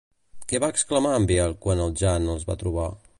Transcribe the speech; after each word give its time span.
Què 0.51 0.61
va 0.63 0.69
exclamar 0.75 1.11
en 1.19 1.29
Biel 1.33 1.55
quan 1.67 1.85
el 1.87 1.95
Jan 2.03 2.29
els 2.35 2.49
va 2.49 2.61
trobar? 2.65 2.89